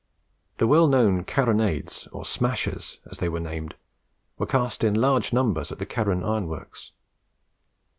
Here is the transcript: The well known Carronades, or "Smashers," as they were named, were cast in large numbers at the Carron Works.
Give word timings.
The 0.57 0.65
well 0.65 0.87
known 0.87 1.23
Carronades, 1.25 2.07
or 2.11 2.25
"Smashers," 2.25 2.99
as 3.05 3.19
they 3.19 3.29
were 3.29 3.39
named, 3.39 3.75
were 4.39 4.47
cast 4.47 4.83
in 4.83 4.95
large 4.95 5.31
numbers 5.31 5.71
at 5.71 5.77
the 5.77 5.85
Carron 5.85 6.23
Works. 6.47 6.93